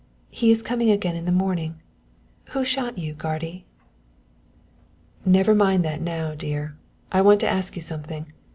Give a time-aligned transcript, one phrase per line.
[0.31, 1.75] He is coming again in the morning.
[2.53, 3.65] Who shot you, guardy?"
[5.25, 6.75] "Never mind that now, dear.
[7.11, 8.25] I want to ask you something.